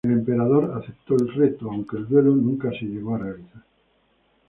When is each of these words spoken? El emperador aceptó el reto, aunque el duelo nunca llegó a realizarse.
El 0.03 0.13
emperador 0.13 0.79
aceptó 0.81 1.13
el 1.15 1.31
reto, 1.31 1.69
aunque 1.69 1.97
el 1.97 2.07
duelo 2.07 2.35
nunca 2.35 2.71
llegó 2.71 3.13
a 3.13 3.19
realizarse. 3.19 3.63